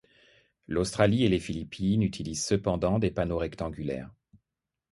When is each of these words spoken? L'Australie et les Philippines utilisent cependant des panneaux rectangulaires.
L'Australie 0.67 1.25
et 1.25 1.29
les 1.29 1.37
Philippines 1.39 2.01
utilisent 2.01 2.43
cependant 2.43 2.97
des 2.97 3.11
panneaux 3.11 3.37
rectangulaires. 3.37 4.09